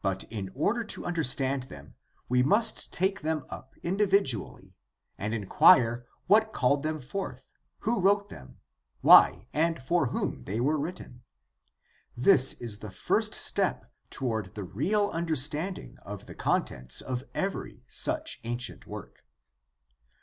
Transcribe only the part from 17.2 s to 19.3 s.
every such ancient work.